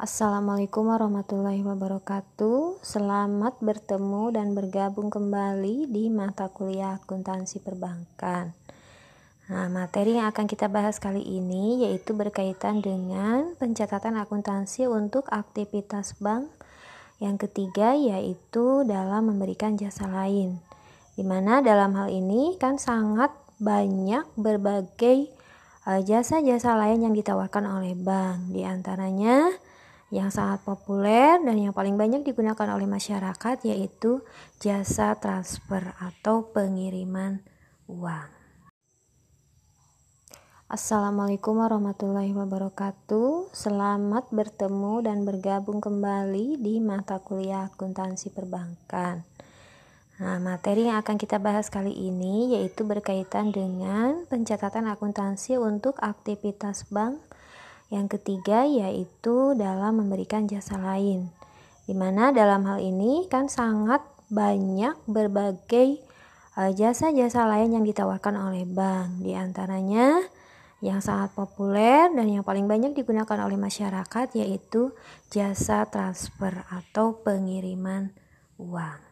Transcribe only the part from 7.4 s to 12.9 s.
perbankan. Nah, materi yang akan kita bahas kali ini yaitu berkaitan